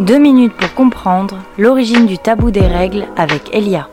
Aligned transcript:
Deux 0.00 0.18
minutes 0.18 0.54
pour 0.54 0.72
comprendre 0.72 1.36
l'origine 1.58 2.06
du 2.06 2.16
tabou 2.16 2.50
des 2.50 2.66
règles 2.66 3.06
avec 3.18 3.54
Elia. 3.54 3.90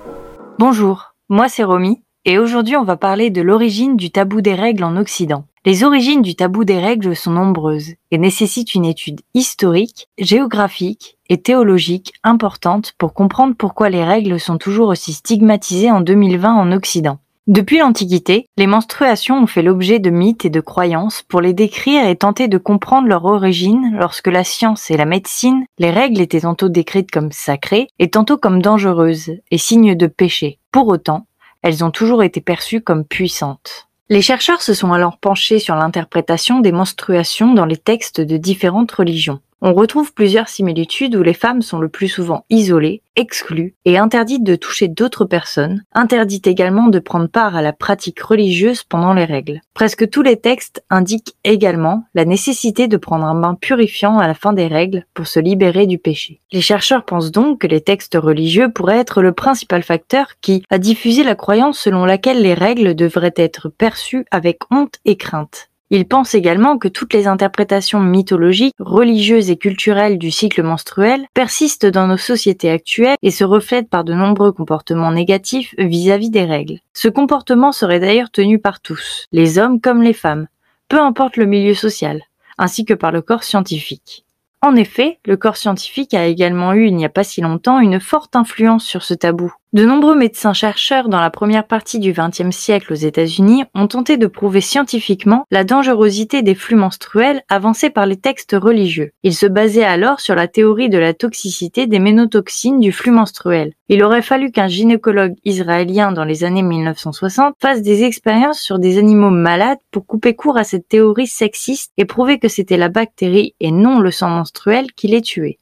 Bonjour, 0.57 1.13
moi 1.27 1.49
c'est 1.49 1.65
Romy 1.65 2.01
et 2.23 2.39
aujourd'hui 2.39 2.77
on 2.77 2.85
va 2.85 2.95
parler 2.95 3.29
de 3.29 3.41
l'origine 3.41 3.97
du 3.97 4.09
tabou 4.09 4.39
des 4.39 4.53
règles 4.53 4.85
en 4.85 4.95
Occident. 4.95 5.43
Les 5.65 5.83
origines 5.83 6.21
du 6.21 6.33
tabou 6.33 6.63
des 6.63 6.79
règles 6.79 7.13
sont 7.13 7.31
nombreuses 7.31 7.95
et 8.11 8.17
nécessitent 8.17 8.73
une 8.73 8.85
étude 8.85 9.19
historique, 9.33 10.07
géographique 10.17 11.17
et 11.27 11.41
théologique 11.41 12.13
importante 12.23 12.93
pour 12.97 13.13
comprendre 13.13 13.55
pourquoi 13.57 13.89
les 13.89 14.05
règles 14.05 14.39
sont 14.39 14.57
toujours 14.57 14.87
aussi 14.87 15.11
stigmatisées 15.11 15.91
en 15.91 15.99
2020 15.99 16.55
en 16.55 16.71
Occident. 16.71 17.19
Depuis 17.47 17.77
l'Antiquité, 17.77 18.49
les 18.57 18.67
menstruations 18.67 19.41
ont 19.41 19.47
fait 19.47 19.61
l'objet 19.61 19.99
de 19.99 20.09
mythes 20.09 20.43
et 20.43 20.49
de 20.49 20.59
croyances 20.59 21.23
pour 21.29 21.39
les 21.39 21.53
décrire 21.53 22.05
et 22.05 22.17
tenter 22.17 22.49
de 22.49 22.57
comprendre 22.57 23.07
leur 23.07 23.23
origine 23.23 23.95
lorsque 23.97 24.27
la 24.27 24.43
science 24.43 24.91
et 24.91 24.97
la 24.97 25.05
médecine, 25.05 25.63
les 25.79 25.89
règles 25.89 26.19
étaient 26.19 26.41
tantôt 26.41 26.67
décrites 26.67 27.09
comme 27.09 27.31
sacrées 27.31 27.87
et 27.99 28.09
tantôt 28.09 28.35
comme 28.35 28.61
dangereuses 28.61 29.31
et 29.49 29.57
signes 29.57 29.95
de 29.95 30.07
péché. 30.07 30.59
Pour 30.73 30.89
autant, 30.89 31.25
elles 31.61 31.85
ont 31.85 31.91
toujours 31.91 32.21
été 32.21 32.41
perçues 32.41 32.81
comme 32.81 33.05
puissantes. 33.05 33.87
Les 34.09 34.21
chercheurs 34.21 34.61
se 34.61 34.73
sont 34.73 34.91
alors 34.91 35.17
penchés 35.17 35.59
sur 35.59 35.75
l'interprétation 35.75 36.59
des 36.59 36.73
menstruations 36.73 37.53
dans 37.53 37.65
les 37.65 37.77
textes 37.77 38.19
de 38.19 38.35
différentes 38.35 38.91
religions. 38.91 39.39
On 39.59 39.73
retrouve 39.73 40.13
plusieurs 40.13 40.49
similitudes 40.49 41.15
où 41.15 41.23
les 41.23 41.33
femmes 41.33 41.63
sont 41.63 41.79
le 41.79 41.89
plus 41.89 42.09
souvent 42.09 42.45
isolées, 42.51 43.01
exclues 43.15 43.73
et 43.85 43.97
interdites 43.97 44.43
de 44.43 44.55
toucher 44.55 44.87
d'autres 44.87 45.25
personnes, 45.25 45.83
interdites 45.93 46.45
également 46.45 46.89
de 46.89 46.99
prendre 46.99 47.27
part 47.27 47.55
à 47.55 47.63
la 47.63 47.73
pratique 47.73 48.21
religieuse 48.21 48.83
pendant 48.83 49.15
les 49.15 49.25
règles. 49.25 49.61
Presque 49.73 50.09
tous 50.11 50.21
les 50.21 50.37
textes 50.37 50.83
indiquent 50.91 51.35
également 51.43 52.03
la 52.13 52.23
nécessité 52.23 52.87
de 52.87 52.97
prendre 52.97 53.25
un 53.25 53.33
bain 53.33 53.55
purifiant 53.55 54.19
à 54.19 54.27
la 54.27 54.35
fin 54.35 54.53
des 54.53 54.67
règles 54.67 55.07
pour 55.15 55.25
se 55.25 55.39
libérer 55.39 55.87
du 55.87 55.97
péché. 55.97 56.39
Les 56.51 56.61
chercheurs 56.61 57.03
pensent 57.03 57.31
donc 57.31 57.61
que 57.61 57.67
les 57.67 57.81
textes 57.81 58.17
religieux 58.21 58.71
pourraient 58.71 58.99
être 58.99 59.23
le 59.23 59.31
principal 59.31 59.81
facteur 59.81 60.33
qui 60.39 60.61
a 60.69 60.77
diffusé 60.77 61.23
la 61.23 61.33
croyance 61.33 61.79
selon 61.79 62.05
laquelle 62.05 62.43
les 62.43 62.53
règles 62.53 62.93
devraient 62.93 63.33
être 63.35 63.69
perçues 63.69 64.25
avec 64.29 64.59
honte 64.69 64.99
et 65.05 65.17
crainte. 65.17 65.69
Il 65.89 66.05
pense 66.05 66.35
également 66.35 66.77
que 66.77 66.89
toutes 66.89 67.13
les 67.13 67.27
interprétations 67.27 68.01
mythologiques, 68.01 68.75
religieuses 68.77 69.49
et 69.49 69.55
culturelles 69.55 70.17
du 70.17 70.31
cycle 70.31 70.61
menstruel 70.61 71.25
persistent 71.33 71.85
dans 71.85 72.07
nos 72.07 72.17
sociétés 72.17 72.69
actuelles 72.69 73.15
et 73.21 73.31
se 73.31 73.45
reflètent 73.45 73.89
par 73.89 74.03
de 74.03 74.13
nombreux 74.13 74.51
comportements 74.51 75.13
négatifs 75.13 75.73
vis-à-vis 75.77 76.29
des 76.29 76.43
règles. 76.43 76.79
Ce 76.93 77.07
comportement 77.07 77.71
serait 77.71 78.01
d'ailleurs 78.01 78.31
tenu 78.31 78.59
par 78.59 78.81
tous, 78.81 79.25
les 79.31 79.59
hommes 79.59 79.79
comme 79.79 80.03
les 80.03 80.11
femmes, 80.11 80.47
peu 80.89 80.99
importe 80.99 81.37
le 81.37 81.45
milieu 81.45 81.73
social, 81.73 82.21
ainsi 82.57 82.83
que 82.83 82.93
par 82.93 83.13
le 83.13 83.21
corps 83.21 83.43
scientifique. 83.43 84.25
En 84.61 84.75
effet, 84.75 85.19
le 85.25 85.37
corps 85.37 85.55
scientifique 85.55 86.13
a 86.13 86.25
également 86.25 86.73
eu 86.73 86.87
il 86.87 86.95
n'y 86.95 87.05
a 87.05 87.09
pas 87.09 87.23
si 87.23 87.41
longtemps 87.41 87.79
une 87.79 88.01
forte 88.01 88.35
influence 88.35 88.83
sur 88.83 89.03
ce 89.03 89.13
tabou. 89.13 89.53
De 89.77 89.85
nombreux 89.85 90.15
médecins-chercheurs 90.15 91.07
dans 91.07 91.19
la 91.19 91.29
première 91.29 91.67
partie 91.67 91.99
du 91.99 92.11
XXe 92.11 92.49
siècle 92.49 92.93
aux 92.93 92.95
États-Unis 92.95 93.63
ont 93.75 93.85
tenté 93.85 94.17
de 94.17 94.25
prouver 94.25 94.59
scientifiquement 94.59 95.45
la 95.51 95.63
dangerosité 95.63 96.41
des 96.41 96.55
flux 96.55 96.75
menstruels 96.75 97.43
avancés 97.47 97.91
par 97.91 98.07
les 98.07 98.17
textes 98.17 98.55
religieux. 98.59 99.11
Ils 99.21 99.35
se 99.35 99.45
basaient 99.45 99.83
alors 99.83 100.19
sur 100.19 100.33
la 100.33 100.47
théorie 100.47 100.89
de 100.89 100.97
la 100.97 101.13
toxicité 101.13 101.85
des 101.85 101.99
ménotoxines 101.99 102.79
du 102.79 102.91
flux 102.91 103.11
menstruel. 103.11 103.73
Il 103.87 104.01
aurait 104.01 104.23
fallu 104.23 104.49
qu'un 104.49 104.67
gynécologue 104.67 105.35
israélien 105.45 106.11
dans 106.11 106.25
les 106.25 106.43
années 106.43 106.63
1960 106.63 107.53
fasse 107.61 107.83
des 107.83 108.03
expériences 108.03 108.59
sur 108.59 108.79
des 108.79 108.97
animaux 108.97 109.29
malades 109.29 109.77
pour 109.91 110.07
couper 110.07 110.33
court 110.33 110.57
à 110.57 110.63
cette 110.63 110.87
théorie 110.87 111.27
sexiste 111.27 111.91
et 111.97 112.05
prouver 112.05 112.39
que 112.39 112.47
c'était 112.47 112.77
la 112.77 112.89
bactérie 112.89 113.53
et 113.59 113.69
non 113.69 113.99
le 113.99 114.09
sang 114.09 114.29
menstruel 114.29 114.91
qui 114.93 115.07
les 115.07 115.21
tuait. 115.21 115.59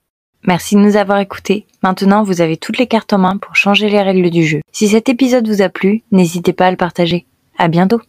Merci 0.47 0.75
de 0.75 0.81
nous 0.81 0.95
avoir 0.95 1.19
écoutés. 1.19 1.65
Maintenant, 1.81 2.23
vous 2.23 2.41
avez 2.41 2.57
toutes 2.57 2.77
les 2.77 2.88
cartes 2.88 3.13
en 3.13 3.17
main 3.17 3.38
pour 3.38 3.55
changer 3.55 3.89
les 3.89 4.01
règles 4.01 4.29
du 4.29 4.45
jeu. 4.45 4.61
Si 4.71 4.87
cet 4.87 5.09
épisode 5.09 5.47
vous 5.47 5.61
a 5.61 5.70
plu, 5.70 6.03
n'hésitez 6.11 6.53
pas 6.53 6.67
à 6.67 6.71
le 6.71 6.77
partager. 6.77 7.25
À 7.58 7.67
bientôt! 7.67 8.02